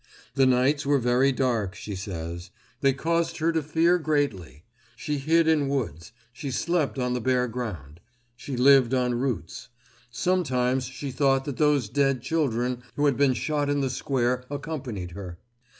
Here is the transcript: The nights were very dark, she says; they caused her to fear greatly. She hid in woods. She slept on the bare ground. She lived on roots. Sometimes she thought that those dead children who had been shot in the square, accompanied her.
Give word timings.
The 0.33 0.47
nights 0.47 0.83
were 0.83 0.97
very 0.97 1.31
dark, 1.31 1.75
she 1.75 1.93
says; 1.95 2.49
they 2.79 2.91
caused 2.91 3.37
her 3.37 3.51
to 3.51 3.61
fear 3.61 3.99
greatly. 3.99 4.63
She 4.95 5.19
hid 5.19 5.47
in 5.47 5.69
woods. 5.69 6.11
She 6.33 6.49
slept 6.49 6.97
on 6.97 7.13
the 7.13 7.21
bare 7.21 7.47
ground. 7.47 7.99
She 8.35 8.57
lived 8.57 8.95
on 8.95 9.13
roots. 9.13 9.69
Sometimes 10.09 10.85
she 10.85 11.11
thought 11.11 11.45
that 11.45 11.57
those 11.57 11.87
dead 11.87 12.23
children 12.23 12.81
who 12.95 13.05
had 13.05 13.15
been 13.15 13.35
shot 13.35 13.69
in 13.69 13.81
the 13.81 13.91
square, 13.91 14.43
accompanied 14.49 15.11
her. 15.11 15.37